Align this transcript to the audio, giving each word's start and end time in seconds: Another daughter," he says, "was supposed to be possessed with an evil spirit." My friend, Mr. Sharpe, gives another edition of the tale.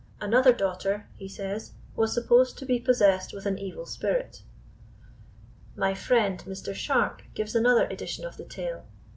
Another 0.19 0.51
daughter," 0.51 1.05
he 1.15 1.27
says, 1.27 1.73
"was 1.95 2.11
supposed 2.11 2.57
to 2.57 2.65
be 2.65 2.79
possessed 2.79 3.33
with 3.35 3.45
an 3.45 3.59
evil 3.59 3.85
spirit." 3.85 4.41
My 5.75 5.93
friend, 5.93 6.39
Mr. 6.39 6.73
Sharpe, 6.73 7.21
gives 7.35 7.53
another 7.53 7.85
edition 7.85 8.25
of 8.25 8.35
the 8.37 8.45
tale. 8.45 8.87